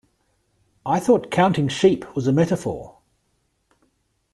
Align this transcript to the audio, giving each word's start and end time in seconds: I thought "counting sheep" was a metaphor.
I 0.83 0.99
thought 0.99 1.29
"counting 1.29 1.67
sheep" 1.67 2.15
was 2.15 2.25
a 2.25 2.33
metaphor. 2.33 2.97